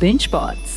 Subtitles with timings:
[0.00, 0.72] Binge Pods.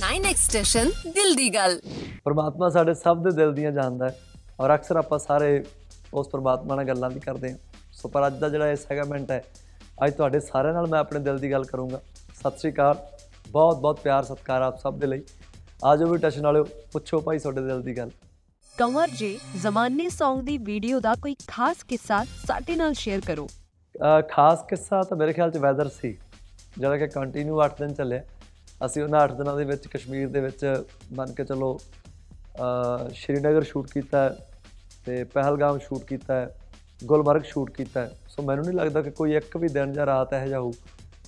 [0.00, 1.80] Nine station ਦਿਲ ਦੀ ਗੱਲ
[2.24, 4.18] ਪਰਮਾਤਮਾ ਸਾਡੇ ਸਭ ਦੇ ਦਿਲ ਦੀਆਂ ਜਾਣਦਾ ਹੈ
[4.60, 5.64] ਔਰ ਅਕਸਰ ਆਪਾਂ ਸਾਰੇ
[6.14, 7.58] ਉਸ ਪਰਮਾਤਮਾ ਨਾਲ ਗੱਲਾਂ ਵੀ ਕਰਦੇ ਹਾਂ।
[7.92, 9.42] ਸੋ ਪਰ ਅੱਜ ਦਾ ਜਿਹੜਾ ਇਹ ਸੈਗਮੈਂਟ ਹੈ
[10.06, 12.00] ਅੱਜ ਤੁਹਾਡੇ ਸਾਰਿਆਂ ਨਾਲ ਮੈਂ ਆਪਣੇ ਦਿਲ ਦੀ ਗੱਲ ਕਰੂੰਗਾ।
[12.40, 13.06] ਸਤਿ ਸ੍ਰੀ ਅਕਾਲ।
[13.50, 15.22] ਬਹੁਤ ਬਹੁਤ ਪਿਆਰ ਸਤਿਕਾਰ ਆਪ ਸਭ ਦੇ ਲਈ।
[15.84, 18.10] ਆਜੋ ਵੀ ਟਸ਼ਨ ਵਾਲਿਓ ਪੁੱਛੋ ਭਾਈ ਤੁਹਾਡੇ ਦਿਲ ਦੀ ਗੱਲ।
[18.78, 23.46] ਕੰਵਰ ਜੀ ਜ਼ਮਾਨੇ Song ਦੀ ਵੀਡੀਓ ਦਾ ਕੋਈ ਖਾਸ ਕਿੱਸਾ ਸਾਡੇ ਨਾਲ ਸ਼ੇਅਰ ਕਰੋ
[23.94, 26.16] ਅਹ ਖਾਸ ਕਿੱਸਾ ਤਾਂ ਮੇਰੇ ਖਿਆਲ ਚ ਵੈਦਰ ਸੀ
[26.78, 28.22] ਜਿਹੜਾ ਕਿ ਕੰਟੀਨਿਊ 8 ਦਿਨ ਚੱਲਿਆ
[28.86, 31.78] ਅਸੀਂ ਉਹਨਾਂ 8 ਦਿਨਾਂ ਦੇ ਵਿੱਚ ਕਸ਼ਮੀਰ ਦੇ ਵਿੱਚ ਮੰਨ ਕੇ ਚੱਲੋ
[32.60, 34.36] ਅਹ ਸ਼੍ਰੀਨਗਰ ਸ਼ੂਟ ਕੀਤਾ ਹੈ
[35.06, 36.54] ਤੇ ਪਹਿਲਗਾਮ ਸ਼ੂਟ ਕੀਤਾ ਹੈ
[37.04, 40.32] ਗੁਲਮਰਗ ਸ਼ੂਟ ਕੀਤਾ ਹੈ ਸੋ ਮੈਨੂੰ ਨਹੀਂ ਲੱਗਦਾ ਕਿ ਕੋਈ ਇੱਕ ਵੀ ਦਿਨ ਜਾਂ ਰਾਤ
[40.32, 40.72] ਇਹੋ ਜਿਹਾ ਹੋਊ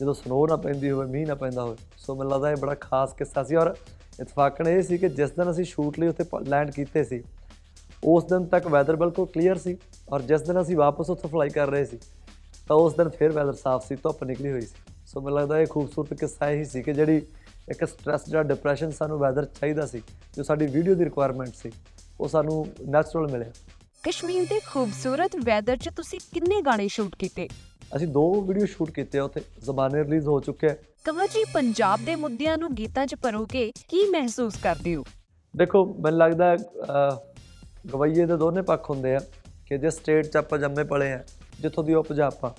[0.01, 3.12] ਜਦੋਂ ਸਨੋ ਨਾ ਪੈਂਦੀ ਹੋਵੇ ਮੀਂਹ ਨਾ ਪੈਂਦਾ ਹੋਵੇ ਸੋ ਮੈਨੂੰ ਲੱਗਦਾ ਇਹ ਬੜਾ ਖਾਸ
[3.12, 3.75] ਕਿੱਸਾ ਸੀ ਔਰ
[4.20, 7.23] ਇਤਫਾਕਨ ਇਹ ਸੀ ਕਿ ਜਿਸ ਦਿਨ ਅਸੀਂ ਸ਼ੂਟ ਲਈ ਉੱਥੇ ਲੈਂਡ ਕੀਤੇ ਸੀ
[8.05, 9.77] ਉਸ ਦਿਨ ਤੱਕ ਵੈਦਰ ਬਿਲਕੁਲ ਕਲੀਅਰ ਸੀ
[10.12, 11.98] ਔਰ ਜਿਸ ਦਿਨ ਅਸੀਂ ਵਾਪਸ ਉੱਥੋਂ ਫਲਾਈ ਕਰ ਰਹੇ ਸੀ
[12.69, 15.67] ਤਾਂ ਉਸ ਦਿਨ ਫਿਰ ਵੈਦਰ ਸਾਫ਼ ਸੀ ਧੁੱਪ ਨਿਕਲੀ ਹੋਈ ਸੀ। ਸੋ ਮੈਨੂੰ ਲੱਗਦਾ ਇਹ
[15.67, 17.17] ਖੂਬਸੂਰਤ ਕਿੱਸਾ ਇਹੀ ਸੀ ਕਿ ਜਿਹੜੀ
[17.69, 20.03] ਇੱਕ ਸਟ੍ਰੈਸ ਜਾਂ ਡਿਪਰੈਸ਼ਨ ਸਾਨੂੰ ਵੈਦਰ ਚਾਹੀਦਾ ਸੀ
[20.36, 21.70] ਜੋ ਸਾਡੀ ਵੀਡੀਓ ਦੀ ਰਿਕੁਆਇਰਮੈਂਟ ਸੀ
[22.20, 23.50] ਉਹ ਸਾਨੂੰ ਨੈਚੁਰਲ ਮਿਲਿਆ।
[24.03, 27.48] ਕਸ਼ਮੀਰ ਦੇ ਖੂਬਸੂਰਤ ਵੈਦਰ 'ਚ ਤੁਸੀਂ ਕਿੰਨੇ ਗਾਣੇ ਸ਼ੂਟ ਕੀਤੇ?
[27.97, 32.05] ਅਸੀਂ ਦੋ ਵੀਡੀਓ ਸ਼ੂਟ ਕੀਤੇ ਆ ਉੱਥੇ ਜ਼ਬਾਨੇ ਰਿਲੀਜ਼ ਹੋ ਚੁੱਕਿਆ। ਹੈ ਕੰਵਰ ਜੀ ਪੰਜਾਬ
[32.06, 35.05] ਦੇ ਮੁੱਦਿਆਂ ਨੂੰ ਗੀਤਾਂ 'ਚ ਪਰੋਗੇ ਕੀ ਮਹਿਸੂਸ ਕਰਦੇ ਹੋ?
[35.56, 36.56] ਦੇਖੋ ਮੈਨੂੰ ਲੱਗਦਾ
[37.89, 39.20] ਗਵਈਏ ਦੇ ਦੋਨੇ ਪੱਖ ਹੁੰਦੇ ਆ
[39.67, 41.22] ਕਿ ਜਿਸ ਸਟੇਟ 'ਚ ਆਪਾਂ ਜੰਮੇ ਪਲੇ ਆ,
[41.61, 42.50] ਜਿੱਥੋਂ ਦੀ ਉਪਜ ਆ। ਆਪਾਂ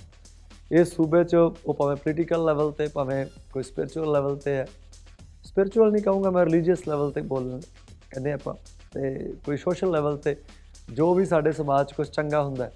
[0.72, 4.66] ਇਸ ਸੂਬੇ 'ਚ ਉਹ ਭਾਵੇਂ ਪੋਲੀਟੀਕਲ ਲੈਵਲ ਤੇ, ਭਾਵੇਂ ਕੋਈ ਸਪਿਰਚੁਅਲ ਲੈਵਲ ਤੇ ਹੈ
[5.44, 7.60] ਸਪਿਰਚੁਅਲ ਨਹੀਂ ਕਹੂੰਗਾ ਮੈਂ ਰਿਲੀਜੀਅਸ ਲੈਵਲ ਤੇ ਬੋਲ
[8.10, 8.54] ਕਹਿੰਦੇ ਆਪਾਂ।
[8.92, 10.36] ਤੇ ਕੋਈ ਸੋਸ਼ਲ ਲੈਵਲ ਤੇ
[10.92, 12.72] ਜੋ ਵੀ ਸਾਡੇ ਸਮਾਜ 'ਚ ਕੁਝ ਚੰਗਾ ਹੁੰਦਾ ਹੈ,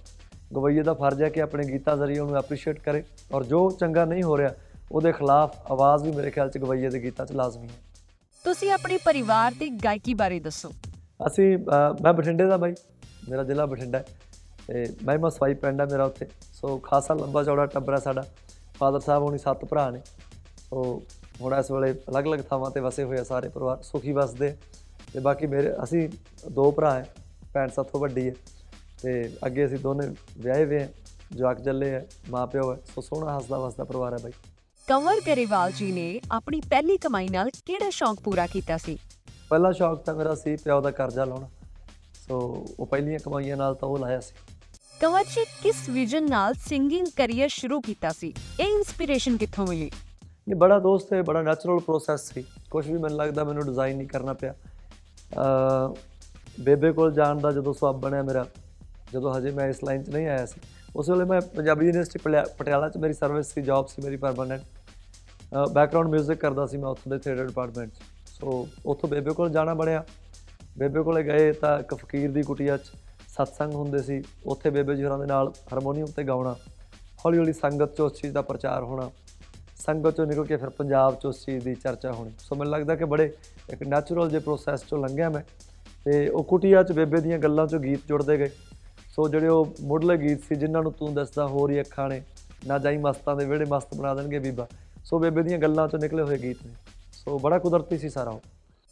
[0.56, 3.02] ਗਵਈਏ ਦਾ ਫਰਜ਼ ਹੈ ਕਿ ਆਪਣੇ ਗੀਤਾਂ ਜ਼ਰੀਏ ਉਹਨੂੰ ਐਪਰੀਸ਼ੀਏਟ ਕਰੇ।
[3.34, 4.54] ਔਰ ਜੋ ਚੰਗਾ ਨਹੀਂ ਹੋ ਰਿਹਾ,
[4.92, 7.80] ਉਹਦੇ ਖਿਲਾਫ ਆਵਾਜ਼ ਵੀ ਮੇਰੇ ਖਿਆਲ 'ਚ ਗਵਈਏ ਦੇ ਗੀਤਾਂ 'ਚ ਲਾਜ਼ਮੀ ਹੈ।
[8.44, 10.72] ਤੁਸੀਂ ਆਪਣੇ ਪਰਿਵਾਰ ਦੀ ਗਾਇਕੀ ਬਾਰੇ ਦੱਸੋ।
[11.26, 12.74] ਅਸੀਂ ਅਹ, ਮੈਂ ਬਠਿੰਡੇ ਦਾ ਬਾਈ।
[13.28, 14.04] ਮੇਰਾ ਜ਼ਿਲ੍ਹਾ ਬਠਿੰਡਾ ਹੈ।
[14.66, 18.24] ਤੇ ਮੈਂ ਮਸਵਾਈ ਪਿੰਡ ਹੈ ਮੇਰਾ ਉੱਥੇ। ਸੋ ਖਾਸਾ ਲੰਬਾ ਚੌੜਾ ਟੱਬਰ ਹੈ ਸਾਡਾ।
[18.78, 20.00] ਫਾਦਰ ਸਾਹਿਬ ਹੋਣੀ ਸੱਤ ਭਰਾ ਨੇ।
[20.70, 21.02] ਸੋ
[21.40, 24.56] ਹੁਣ ਇਸ ਵੇਲੇ ਅਲੱਗ-ਅਲੱਗ ਥਾਵਾਂ ਤੇ ਵਸੇ ਹੋਏ ਆ ਸਾਰੇ ਪਰਿਵਾਰ। ਸੁਖੀ ਵਸਦੇ ਆ।
[25.12, 26.08] ਤੇ ਬਾਕੀ ਮੇਰੇ ਅਸੀਂ
[26.52, 27.14] ਦੋ ਭਰਾ ਹੈ
[27.54, 28.34] ਭੈਣ ਸਾਥੋਂ ਵੱਡੀ ਹੈ
[29.02, 30.88] ਤੇ ਅੱਗੇ ਅਸੀਂ ਦੋਨੇ ਵਿਆਹੇ ਹੋਏ ਹਾਂ
[31.36, 34.32] ਜਵਾਕ ਜੱਲੇ ਹੈ ਮਾਂ ਪਿਓ ਹੈ ਸੋ ਸੋਹਣਾ ਹੱਸਦਾ ਵਸਦਾ ਪਰਿਵਾਰ ਹੈ ਬਾਈ।
[34.88, 38.98] ਕੰਵਰ ਗਰੇਵਾਲ ਜੀ ਨੇ ਆਪਣੀ ਪਹਿਲੀ ਕਮਾਈ ਨਾਲ ਕਿਹੜਾ ਸ਼ੌਂਕ ਪੂਰਾ ਕੀਤਾ ਸੀ?
[39.54, 41.48] ਪਹਿਲਾ ਸ਼ੌਕ ਤਾਂ ਮੇਰਾ ਸੀ ਪਿਓ ਦਾ ਕਰਜ਼ਾ ਲਾਉਣਾ।
[42.20, 42.38] ਸੋ
[42.78, 44.34] ਉਹ ਪਹਿਲੀਆਂ ਕਮਾਈਆਂ ਨਾਲ ਤਾਂ ਉਹ ਲਾਇਆ ਸੀ।
[45.00, 48.32] ਕੰਵਰ ਜੀ ਕਿਸ ਵਿਜ਼ਨ ਨਾਲ ਸਿੰਗਿੰਗ ਕੈਰੀਅਰ ਸ਼ੁਰੂ ਕੀਤਾ ਸੀ?
[48.60, 49.90] ਇਹ ਇਨਸਪੀਰੇਸ਼ਨ ਕਿੱਥੋਂ ਮਿਲੀ?
[50.48, 54.08] ਇਹ ਬੜਾ ਦੋਸਤ ਹੈ ਬੜਾ ਨੈਚੁਰਲ ਪ੍ਰੋਸੈਸ ਸੀ। ਕੁਝ ਵੀ ਮੈਨੂੰ ਲੱਗਦਾ ਮੈਨੂੰ ਡਿਜ਼ਾਈਨ ਨਹੀਂ
[54.08, 54.54] ਕਰਨਾ ਪਿਆ।
[56.60, 58.44] ਬੇਬੇ ਕੋਲ ਜਾਣ ਦਾ ਜਦੋਂ ਸਵਾਬ ਬਣਿਆ ਮੇਰਾ
[59.12, 60.60] ਜਦੋਂ ਹਜੇ ਮੈਂ ਇਸ ਲਾਈਨ 'ਚ ਨਹੀਂ ਆਇਆ ਸੀ।
[60.96, 62.18] ਉਸ ਵੇਲੇ ਮੈਂ ਪੰਜਾਬੀ ਯੂਨੀਵਰਸਿਟੀ
[62.58, 64.62] ਪਟਿਆਲਾ 'ਚ ਮੇਰੀ ਸਰਵਿਸ ਸੀ ਜੌਬ ਸੀ ਮੇਰੀ ਪਰਮਾਨੈਂਟ
[65.72, 68.13] ਬੈਕਗ੍ਰਾਉਂਡ 뮤직 ਕਰਦਾ ਸੀ ਮੈਂ ਉੱਥੋਂ ਦੇ ਥੀਏਟਰ ਡਿਪਾਰਟਮੈਂਟ 'ਚ।
[68.44, 70.04] ਸੋ ਉੱਥੋਂ ਬੇਬੇ ਕੋਲ ਜਾਣਾ ਬਣਿਆ।
[70.78, 72.82] ਬੇਬੇ ਕੋਲੇ ਗਏ ਤਾਂ ਇੱਕ ਫਕੀਰ ਦੀ ਕੁਟੀਆ 'ਚ
[73.28, 76.56] ਸਤਸੰਗ ਹੁੰਦੇ ਸੀ। ਉੱਥੇ ਬੇਬੇ ਜੀ ਹੋਰਾਂ ਦੇ ਨਾਲ ਹਾਰਮੋਨੀਅਮ ਤੇ ਗਾਉਣਾ।
[77.24, 79.10] ਹੌਲੀ ਹੌਲੀ ਸੰਗਤ 'ਚ ਉਸ ਚੀਜ਼ ਦਾ ਪ੍ਰਚਾਰ ਹੋਣਾ।
[79.76, 82.96] ਸੰਗਤ 'ਚੋਂ ਨਿਕਲ ਕੇ ਫਿਰ ਪੰਜਾਬ 'ਚ ਉਸ ਚੀਜ਼ ਦੀ ਚਰਚਾ ਹੋਣੀ। ਸੋ ਮੈਨੂੰ ਲੱਗਦਾ
[82.96, 83.32] ਕਿ ਬੜੇ
[83.70, 85.42] ਇੱਕ ਨੈਚੁਰਲ ਜੇ ਪ੍ਰੋਸੈਸ 'ਚੋਂ ਲੰਘਿਆ ਮੈਂ।
[86.04, 88.50] ਤੇ ਉਹ ਕੁਟੀਆ 'ਚ ਬੇਬੇ ਦੀਆਂ ਗੱਲਾਂ 'ਚੋਂ ਗੀਤ ਜੁੜਦੇ ਗਏ।
[89.16, 92.22] ਸੋ ਜਿਹੜੇ ਉਹ ਮੁੱਢਲੇ ਗੀਤ ਸੀ ਜਿਨ੍ਹਾਂ ਨੂੰ ਤੂੰ ਦੱਸਦਾ ਹੋਰ ਹੀ ਅੱਖਾਂ ਨੇ,
[92.66, 94.66] ਨਾ ਜਾਈ ਮਸਤਾਂ ਦੇ ਵਿਹੜੇ ਮਸਤ ਬਣਾ ਦੇਣਗੇ ਬੀਬਾ।
[95.04, 96.72] ਸੋ ਬੇਬੇ ਦੀਆਂ ਗੱਲਾਂ 'ਚੋਂ ਨਿਕਲੇ ਹੋਏ ਗੀਤ ਨੇ।
[97.26, 98.38] ਸੋ ਬੜਾ ਕੁਦਰਤੀ ਸੀ ਸਾਰਾ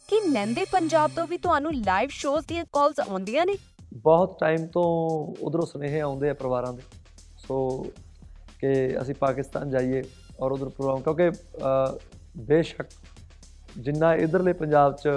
[0.09, 3.57] ਕਿ ਲਹਿੰਦੇ ਪੰਜਾਬ ਤੋਂ ਵੀ ਤੁਹਾਨੂੰ ਲਾਈਵ ਸ਼ੋਜ਼ ਦੀਆਂ ਕਾਲਸ ਆਉਂਦੀਆਂ ਨੇ
[3.95, 4.83] ਬਹੁਤ ਟਾਈਮ ਤੋਂ
[5.41, 6.81] ਉਧਰੋਂ ਸੁਨੇਹੇ ਆਉਂਦੇ ਆ ਪਰਿਵਾਰਾਂ ਦੇ
[7.37, 7.57] ਸੋ
[8.59, 10.03] ਕਿ ਅਸੀਂ ਪਾਕਿਸਤਾਨ ਜਾਈਏ
[10.39, 11.29] ਔਰ ਉਧਰ ਪ੍ਰੋਗਰਾਮ ਕਿਉਂਕਿ
[12.43, 12.89] ਬੇਸ਼ੱਕ
[13.77, 15.09] ਜਿੰਨਾ ਇਧਰਲੇ ਪੰਜਾਬ 'ਚ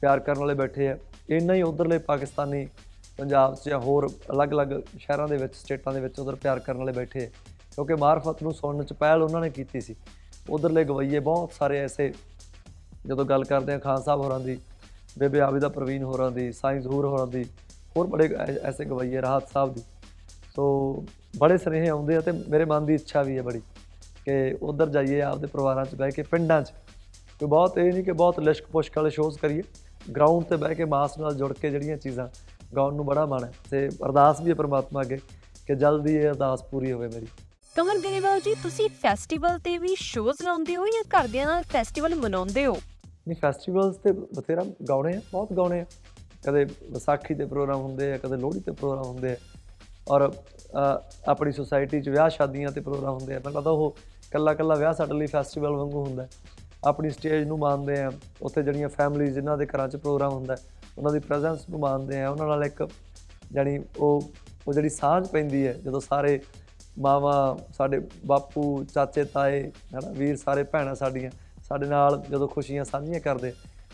[0.00, 0.96] ਪਿਆਰ ਕਰਨ ਵਾਲੇ ਬੈਠੇ ਆ
[1.30, 2.66] ਇੰਨਾ ਹੀ ਉਧਰਲੇ ਪਾਕਿਸਤਾਨੀ
[3.18, 6.92] ਪੰਜਾਬ 'ਚ ਜਾਂ ਹੋਰ ਅਲੱਗ-ਅਲੱਗ ਸ਼ਹਿਰਾਂ ਦੇ ਵਿੱਚ ਸਟੇਟਾਂ ਦੇ ਵਿੱਚ ਉਧਰ ਪਿਆਰ ਕਰਨ ਵਾਲੇ
[6.92, 7.30] ਬੈਠੇ ਆ
[7.74, 9.94] ਕਿਉਂਕਿ ਮਾਰਫਤ ਨੂੰ ਸੁਣਨ 'ਚ ਪਹਿਲ ਉਹਨਾਂ ਨੇ ਕੀਤੀ ਸੀ
[10.50, 12.12] ਉਧਰਲੇ ਗਵਈਏ ਬਹੁਤ ਸਾਰੇ ਐਸੇ
[13.06, 14.60] ਜਦੋਂ ਗੱਲ ਕਰਦੇ ਆ ਖਾਨ ਸਾਹਿਬ ਹੋਰਾਂ ਦੀ,
[15.18, 17.44] ਬੇਬੇ ਆਬਿਦਾ ਪ੍ਰਵੀਨ ਹੋਰਾਂ ਦੀ, ਸਾਈਂ ਜ਼ਹੂਰ ਹੋਰਾਂ ਦੀ,
[17.96, 19.82] ਹੋਰ ਬੜੇ ਐ- ਐਸੇ ਗਵਈਏ ਰਾਹਤ ਸਾਹਿਬ ਦੀ।
[20.56, 20.92] ਸੋ
[21.38, 23.60] ਬੜੇ ਸੁਨੇਹੇ ਆਉਂਦੇ ਆ ਤੇ ਮੇਰੇ ਮਨ ਦੀ ਇੱਛਾ ਵੀ ਹੈ ਬੜੀ
[24.24, 26.70] ਕਿ ਉਧਰ ਜਾਈਏ ਆਪਦੇ ਪਰਿਵਾਰਾਂ 'ਚ ਬਹਿ ਕੇ, ਪਿੰਡਾਂ 'ਚ।
[27.40, 29.62] ਕੋਈ ਬਹੁਤ ਇਹ ਨਹੀਂ ਕਿ ਬਹੁਤ ਲਿਸ਼ਕ ਪੁਸ਼ਕ ਵਾਲੇ ਸ਼ੋਜ਼ ਕਰੀਏ।
[30.16, 32.28] ਗਰਾਊਂਡ ਤੇ ਬਹਿ ਕੇ ਮਾਸ ਨਾਲ ਜੁੜ ਕੇ ਜਿਹੜੀਆਂ ਚੀਜ਼ਾਂ
[32.76, 35.18] ਗਾਉਣ ਨੂੰ ਬੜਾ ਮਨ ਹੈ ਤੇ ਅਰਦਾਸ ਵੀ ਹੈ ਪ੍ਰਮਾਤਮਾ ਅੱਗੇ
[35.66, 37.26] ਕਿ ਜਲਦੀ ਇਹ ਅਰਦਾਸ ਪੂਰੀ ਹੋਵੇ ਮੇਰੀ।
[37.76, 42.66] ਕੰਵਰ ਗਰੇਵਾਲ ਜੀ, ਤੁਸੀਂ ਫੈਸਟੀਵਲ ਤੇ ਵੀ ਸ਼ੋਜ਼ ਲਾਉਂਦੇ ਹੋ ਜਾਂ ਘਰਦਿਆਂ ਨਾਲ ਫੈਸਟੀਵਲ ਮਨਾਉਂਦੇ
[42.66, 42.76] ਹੋ?
[43.28, 45.84] ਨਹੀਂ ਫੈਸਟੀਵਲਸ ਤੇ ਬਥੇਰਾ ਗਾਉਣੇ ਆ ਬਹੁਤ ਗਾਉਣੇ ਆ।
[46.46, 49.36] ਕਦੇ ਵਿਸਾਖੀ ਦੇ ਪ੍ਰੋਗਰਾਮ ਹੁੰਦੇ ਆ ਕਦੇ ਲੋਹੜੀ ਤੇ ਪ੍ਰੋਗਰਾਮ ਹੁੰਦੇ ਆ।
[50.08, 53.96] ਔਰ ਅ, ਆਪਣੀ ਸੁਸਾਇਟੀ 'ਚ ਵਿਆਹ ਸ਼ਾਦੀਆਂ ਤੇ ਪ੍ਰੋਗਰਾਮ ਹੁੰਦੇ ਆ। ਮੈਨੂੰ ਲੱਗਦਾ ਉਹ
[54.30, 56.28] ਕੱਲਾ ਕੱਲਾ ਵਿਆਹ ਸਾਡੇ ਲਈ ਫੈਸਟੀਵਲ ਵਾਂਗੂ ਹੁੰਦਾ ਹੈ।
[56.84, 58.12] ਆਪਣੀ ਸਟੇਜ ਨੂੰ ਮਾਣਦੇ ਆ।
[58.42, 60.62] ਉੱਥੇ ਜਿਹੜੀਆਂ ਫੈਮਿਲੀਜ਼ ਜਿਨ੍ਹਾਂ ਦੇ ਘਰਾਂ 'ਚ ਪ੍ਰੋਗਰਾਮ ਹੁੰਦਾ ਹੈ,
[60.98, 62.88] ਉਹਨਾਂ ਦੀ ਪ੍ਰੈਜ਼ੈਂਸ ਨੂੰ ਮਾਣਦੇ ਆ। ਉਹਨਾਂ ਨਾਲ ਇੱਕ
[63.52, 64.22] ਜਾਣੀ ਉਹ
[64.68, 66.40] ਉਹ ਜਿਹੜੀ ਸਾਂਝ ਪੈਂਦੀ ਹੈ ਜਦੋਂ ਸਾਰੇ
[66.98, 71.30] ਮਾਵਾਂ ਸਾਡੇ ਬਾਪੂ ਚਾਚੇ ਤਾਏ ਹਨਾ ਵੀਰ ਸਾਰੇ ਭੈਣਾਂ ਸਾਡੀਆਂ
[71.68, 73.52] ਸਾਡੇ ਨਾਲ ਜਦੋਂ ਖੁਸ਼ੀਆਂ ਸਾਂਝੀਆਂ ਕਰਦੇ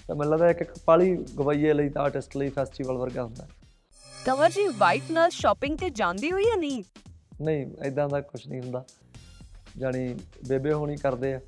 [0.08, 3.48] ਤਾਂ ਮੈਨੂੰ ਲੱਗਦਾ ਇੱਕ ਇੱਕ ਪਾਲੀ ਗਵਈਏ ਲਈ ਤਾਂ ਆਰਟਿਸਟ ਲਈ ਫੈਸਟੀਵਲ ਵਰਗਾ ਹੁੰਦਾ। ਹੈ।
[4.26, 6.84] ਕੰਵਰ ਜੀ ਵਾਈਫ ਨਾਲ ਸ਼ਾਪਿੰਗ ਤੇ ਜਾਂਦੇ ਹੋ ਜਾਂ ਨਹੀਂ
[7.42, 8.84] ਨਹੀਂ ਐਦਾਂ ਦਾ ਕੁਝ ਨਹੀਂ ਹੁੰਦਾ।
[9.78, 11.40] ਜਾਣੀ ਬੇਬੇ ਹੋਣੀ ਕਰਦੇ ਆ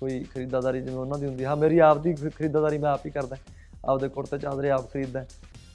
[0.00, 3.10] ਕੋਈ ਖਰੀਦਦਾਰੀ ਜਿਵੇਂ ਉਹਨਾਂ ਦੀ ਹੁੰਦੀ। ਹਾਂ ਮੇਰੀ ਆਪ ਦੀ ਖਰੀ- ਖਰੀਦਦਾਰੀ ਮੈਂ ਆਪ ਹੀ
[3.10, 3.36] ਕਰਦਾ।
[3.84, 5.26] ਆਪਦੇ ਕੁੜਤੇ ਚਾਦਰੇ ਆਪ ਖਰੀਦਦਾ।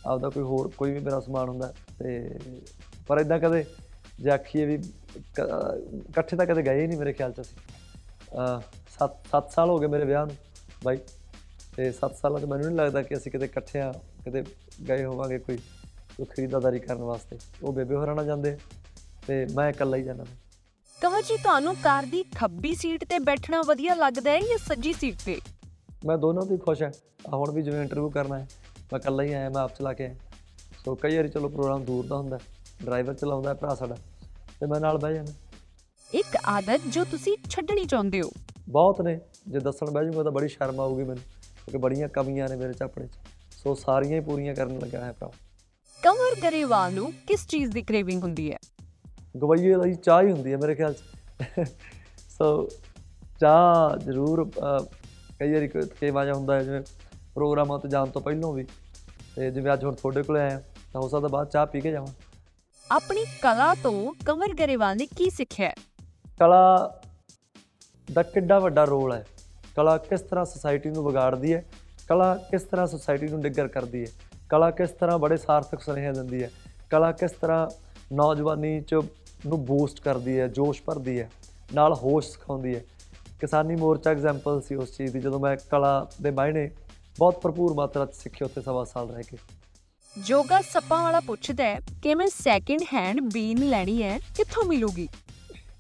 [0.06, 2.40] ਆਪਦਾ ਕੋਈ ਹੋਰ ਕੋਈ ਵੀ ਮੇਰਾ ਸਮਾਨ ਹੁੰਦਾ ਤੇ
[3.07, 3.66] ਪਰ ਇਦਾਂ ਕਦੇ
[4.19, 7.57] ਜੇ ਆਖੀਏ ਵੀ ਇਕੱਠੇ ਤਾਂ ਕਦੇ ਗਏ ਹੀ ਨਹੀਂ ਮੇਰੇ ਖਿਆਲ ਚ ਅਸੀਂ।
[8.98, 10.36] 7 7 ਸਾਲ ਹੋ ਗਏ ਮੇਰੇ ਵਿਆਹ ਨੂੰ
[10.84, 10.98] ਬਾਈ।
[11.76, 13.92] ਤੇ 7 ਸਾਲਾਂ ਤੋਂ ਮੈਨੂੰ ਨਹੀਂ ਲੱਗਦਾ ਕਿ ਅਸੀਂ ਕਿਤੇ ਇਕੱਠੇ ਆ
[14.24, 14.44] ਕਿਤੇ
[14.88, 15.58] ਗਏ ਹੋਵਾਂਗੇ ਕੋਈ
[16.18, 18.58] ਕੋਈ ਖਰੀਦਦਾਰੀ ਕਰਨ ਵਾਸਤੇ। ਉਹ ਬੇਬੇ ਹੋਰਾਂ ਨਾਲ ਜਾਂਦੇ
[19.28, 20.26] ਤੇ ਮੈਂ ਇਕੱਲਾ ਹੀ ਜਾਂਦਾ
[21.00, 25.16] ਕੰਵਰ ਜੀ ਤੁਹਾਨੂੰ ਕਾਰ ਦੀ ਖੱਬੀ ਸੀਟ ਤੇ ਬੈਠਣਾ ਵਧੀਆ ਲੱਗਦਾ ਹੈ ਜਾਂ ਸੱਜੀ ਸੀਟ
[25.26, 25.40] ਤੇ?
[26.06, 26.92] ਮੈਂ ਦੋਨੋਂ ਤੋਂ ਖੁਸ਼ ਹਾਂ।
[27.34, 28.48] ਹੁਣ ਵੀ ਜਿਵੇਂ ਇੰਟਰਵਿਊ ਕਰਨਾ ਹੈ
[28.92, 30.10] ਮੈਂ ਇਕੱਲਾ ਹੀ ਆਇਆ ਮੈਂ ਆਪ ਚਲਾ ਕੇ
[30.86, 32.40] ਸੋ ਕਈ ਵਾਰੀ ਚਲੋ ਪ੍ਰੋਗਰਾਮ ਦੂਰ ਦਾ ਹੁੰਦਾ
[32.86, 33.96] ਡਰਾਈਵਰ ਚਲਾਉਂਦਾ ਭਰਾ ਸਾਡਾ
[34.60, 35.34] ਤੇ ਮੈਂ ਨਾਲ ਬਹਿ ਜਾਂਦਾ।
[36.13, 38.30] ਇੱਕ ਆਦਤ ਜੋ ਤੁਸੀਂ ਛੱਡਣੀ ਚਾਹੁੰਦੇ ਹੋ।
[38.69, 41.24] ਬਹੁਤ ਨੇ। ਜੇ ਦੱਸਣ ਬਹਿ ਜਾਊਂਗਾ ਤਾਂ ਬੜੀ ਸ਼ਰਮ ਆਊਗੀ ਮੈਨੂੰ
[41.56, 43.18] ਕਿਉਂਕਿ ਬੜੀਆਂ ਕਮੀਆਂ ਨੇ ਮੇਰੇ ਚ ਆਪਣੇ ਚ।
[43.57, 45.31] ਸੋ ਸਾਰੀਆਂ ਹੀ ਪੂਰੀਆਂ ਕਰਨ ਲੱਗਾ ਹੈ ਭਰਾ।
[46.04, 48.57] ਕੰਵਰ ਗਰੇਵਾਲ ਨੂੰ ਕਿਸ ਚੀਜ਼ ਦੀ ਕ੍ਰੇਵਿੰਗ ਹੁੰਦੀ ਹੈ?
[49.42, 51.68] ਗਵਈਏ ਲਈ ਚਾਹ ਹੀ ਹੁੰਦੀ ਹੈ ਮੇਰੇ ਖਿਆਲ ਚ।
[52.30, 52.69] ਸੋ
[53.40, 54.44] ਚਾਹ ਜ਼ਰੂਰ
[55.40, 56.81] ਕਈ ਵਾਰੀ ਕੋਈ ਜਿਹਾ ਹੁੰਦਾ ਹੈ ਜਿਵੇਂ
[57.36, 58.66] ਪ੍ਰੋਗਰਾਮਾਂ ਤੇ ਜਾਣ ਤੋਂ ਪਹਿਲਾਂ ਵੀ।
[59.36, 60.62] ਤੇ ਜਿਵੇਂ ਅੱਜ ਹੁਣ ਤੁਹਾਡੇ ਕੋਲ ਆਇਆ
[60.94, 62.13] ਤਾਂ ਹੋ ਸਕਦਾ ਬਾਅਦ ਚਾਹ ਪੀ ਕੇ ਜਾਵਾਂ।
[62.90, 65.72] ਆਪਣੀ ਕਲਾ ਤੋਂ ਕੰਵਰ ਗਰੇਵਾਲ ਨੇ ਕੀ ਸਿੱਖਿਆ?
[66.40, 67.02] ਕਲਾ
[68.08, 69.26] ਦਾ ਕਿੱਡਾ ਵੱਡਾ ਰੋਲ ਹੈ।
[69.76, 71.64] ਕਲਾ ਕਿਸ ਤਰ੍ਹਾਂ ਸੁਸਾਇਟੀ ਨੂੰ ਵਿਗਾੜਦੀ ਹੈ,
[72.08, 74.12] ਕਲਾ ਕਿਸ ਤਰ੍ਹਾਂ ਸੁਸਾਇਟੀ ਨੂੰ ਡਿੱਗਰ ਕਰਦੀ ਹੈ,
[74.50, 76.50] ਕਲਾ ਕਿਸ ਤਰ੍ਹਾਂ ਬੜੇ ਸਾਰਥਕ ਸੁਨੇਹੇ ਦਿੰਦੀ ਹੈ,
[76.90, 77.68] ਕਲਾ ਕਿਸ ਤਰ੍ਹਾਂ
[78.14, 78.94] ਨੌਜਵਾਨੀ ਚ
[79.46, 81.30] ਨੂੰ ਬੂਸਟ ਕਰਦੀ ਹੈ, ਜੋਸ਼ ਭਰਦੀ ਹੈ,
[81.74, 82.84] ਨਾਲ ਹੋਸ਼ ਸਿਖਾਉਂਦੀ ਹੈ।
[83.40, 86.70] ਕਿਸਾਨੀ ਮੋਰਚਾ ਐਗਜ਼ਾਮਪਲ ਸੀ ਉਸ ਚੀਜ਼ ਦੀ, ਜਦੋਂ ਮੈਂ ਕਲਾ ਦੇ ਮਾਇਨੇ
[87.20, 89.38] ਬਹੁਤ ਭਰਪੂਰ ਮਾਤਰਾ ਚ ਸਿੱਖੇ ਉੱਥੇ ਸਵਾ ਸਾਲ ਰਹਿ ਕੇ।
[90.16, 95.08] ਜੋਗਾ ਸੱਪਾਂ ਵਾਲਾ ਪੁੱਛਦਾ ਹੈ ਕਿ ਮੈਂ ਸੈਕਿੰਡ ਹੈਂਡ ਬੀਨ ਲੈਣੀ ਹੈ, ਕਿੱਥੋਂ ਮਿਲੂਗੀ?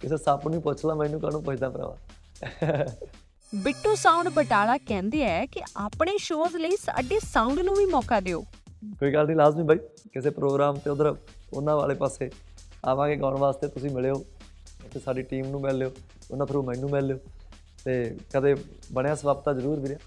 [0.05, 1.95] ਕਿਸੇ ਸੱਪ ਨੂੰ ਪੁੱਛ ਲਾ ਮੈਨੂੰ ਕਾਹਨੂੰ ਪੁੱਛਦਾ ਭਰਾਵਾ?
[3.53, 8.41] ਬਿੱਟੂ ਸਾਊਂਡ ਬਟਾਲਾ ਕਹਿੰਦੇ ਹੈ ਕਿ ਆਪਣੇ ਸ਼ੋਜ਼ ਲਈ ਸਾਡੇ ਸਾਊਂਡ ਨੂੰ ਵੀ ਮੌਕਾ ਦਿਓ।
[8.99, 9.77] ਕੋਈ ਗੱਲ ਨਹੀਂ ਲਾਜ਼ਮੀ ਬਾਈ।
[10.13, 11.15] ਕਿਸੇ ਪ੍ਰੋਗਰਾਮ ਤੇ ਉਧਰ
[11.53, 12.29] ਉਹਨਾਂ ਵਾਲੇ ਪਾਸੇ
[12.85, 14.23] ਆਵਾਂਗੇ ਗਾਉਣ ਵਾਸਤੇ ਤੁਸੀਂ ਮਿਲਿਓ
[14.93, 15.91] ਤੇ ਸਾਡੀ ਟੀਮ ਨੂੰ ਮਿਲ ਲਿਓ
[16.31, 17.17] ਉਹਨਾਂ ਥਰੂ ਮੈਨੂੰ ਮਿਲ ਲਿਓ
[17.85, 17.95] ਤੇ
[18.33, 18.55] ਕਦੇ
[18.93, 19.97] ਬਣਿਆ ਸਵਾਪਤਾ ਜ਼ਰੂਰ ਵੀਰੇ।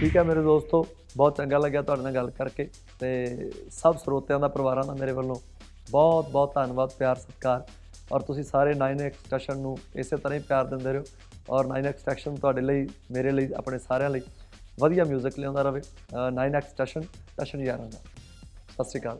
[0.00, 0.84] ਠੀਕ ਹੈ ਮੇਰੇ ਦੋਸਤੋ
[1.16, 2.68] ਬਹੁਤ ਚੰਗਾ ਲੱਗਿਆ ਤੁਹਾਡੇ ਨਾਲ ਗੱਲ ਕਰਕੇ
[3.00, 5.36] ਤੇ ਸਭ ਸਰੋਤਿਆਂ ਦਾ ਪਰਿਵਾਰਾਂ ਦਾ ਮੇਰੇ ਵੱਲੋਂ
[5.90, 7.66] ਬਹੁਤ ਬਹੁਤ ਧੰਨਵਾਦ ਪਿਆਰ ਸਤਿਕਾਰ।
[8.12, 11.04] ਔਰ ਤੁਸੀਂ ਸਾਰੇ 9x ਸਟੇਸ਼ਨ ਨੂੰ ਇਸੇ ਤਰ੍ਹਾਂ ਹੀ ਪਿਆਰ ਦਿੰਦੇ ਰਹੋ
[11.50, 14.20] ਔਰ 9x ਸਟੇਸ਼ਨ ਤੁਹਾਡੇ ਲਈ, ਮੇਰੇ ਲਈ, ਆਪਣੇ ਸਾਰਿਆਂ ਲਈ
[14.80, 15.80] ਵਧੀਆ 뮤직 ਲਿਆਉਂਦਾ ਰਹੇ।
[16.38, 17.98] 9x ਸਟੇਸ਼ਨ ਸਟੇਸ਼ਨ ਯਾਰਾਂ ਦਾ।
[18.70, 19.18] ਸਤਿ ਸ਼੍ਰੀ ਅਕਾਲ।